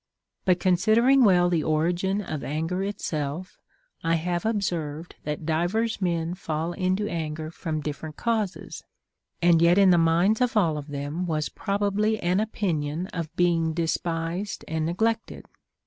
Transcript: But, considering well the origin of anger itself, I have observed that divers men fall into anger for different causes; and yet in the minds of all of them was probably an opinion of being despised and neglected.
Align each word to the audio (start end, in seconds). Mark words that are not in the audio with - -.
But, 0.45 0.59
considering 0.59 1.23
well 1.23 1.47
the 1.47 1.63
origin 1.63 2.21
of 2.23 2.43
anger 2.43 2.83
itself, 2.83 3.59
I 4.03 4.15
have 4.15 4.47
observed 4.47 5.13
that 5.25 5.45
divers 5.45 6.01
men 6.01 6.33
fall 6.33 6.73
into 6.73 7.07
anger 7.07 7.51
for 7.51 7.71
different 7.73 8.17
causes; 8.17 8.83
and 9.43 9.61
yet 9.61 9.77
in 9.77 9.91
the 9.91 9.99
minds 9.99 10.41
of 10.41 10.57
all 10.57 10.79
of 10.79 10.87
them 10.87 11.27
was 11.27 11.49
probably 11.49 12.19
an 12.19 12.39
opinion 12.39 13.09
of 13.13 13.31
being 13.35 13.73
despised 13.73 14.65
and 14.67 14.87
neglected. 14.87 15.45